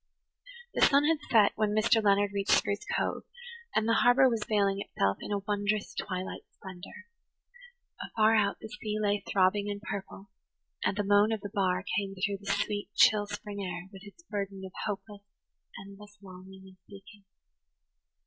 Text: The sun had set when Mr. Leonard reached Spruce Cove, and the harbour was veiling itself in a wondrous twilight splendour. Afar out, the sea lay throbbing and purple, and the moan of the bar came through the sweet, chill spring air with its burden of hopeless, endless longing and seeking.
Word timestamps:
The 0.73 0.81
sun 0.81 1.03
had 1.05 1.19
set 1.29 1.51
when 1.55 1.75
Mr. 1.75 2.03
Leonard 2.03 2.31
reached 2.33 2.53
Spruce 2.57 2.87
Cove, 2.97 3.21
and 3.75 3.87
the 3.87 4.01
harbour 4.01 4.27
was 4.27 4.41
veiling 4.49 4.79
itself 4.81 5.17
in 5.21 5.31
a 5.31 5.43
wondrous 5.47 5.93
twilight 5.93 6.41
splendour. 6.53 7.05
Afar 8.01 8.33
out, 8.33 8.57
the 8.59 8.67
sea 8.67 8.97
lay 8.99 9.23
throbbing 9.31 9.69
and 9.69 9.79
purple, 9.79 10.31
and 10.83 10.97
the 10.97 11.03
moan 11.03 11.31
of 11.31 11.41
the 11.41 11.51
bar 11.53 11.83
came 11.99 12.15
through 12.15 12.39
the 12.41 12.51
sweet, 12.51 12.89
chill 12.95 13.27
spring 13.27 13.63
air 13.63 13.89
with 13.93 14.01
its 14.03 14.23
burden 14.23 14.63
of 14.65 14.71
hopeless, 14.87 15.21
endless 15.85 16.17
longing 16.19 16.63
and 16.65 16.77
seeking. 16.89 17.23